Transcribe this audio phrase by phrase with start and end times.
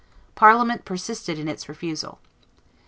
[0.33, 2.17] Parliament persisted in its refusal.